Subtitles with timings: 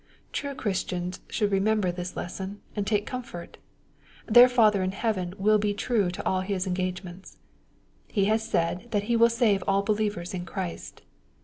[0.41, 3.59] —True Christians should remember this lesson, and take comfort.
[4.25, 7.03] Their Father in heaven will be true to all His engage.
[7.03, 7.37] ments.
[8.07, 11.03] He has said, that He will save all believers in Christ.